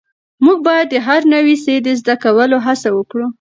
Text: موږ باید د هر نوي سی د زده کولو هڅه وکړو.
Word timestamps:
موږ 0.43 0.57
باید 0.67 0.87
د 0.91 0.95
هر 1.07 1.21
نوي 1.33 1.55
سی 1.63 1.75
د 1.85 1.87
زده 1.99 2.15
کولو 2.23 2.57
هڅه 2.65 2.89
وکړو. 2.97 3.27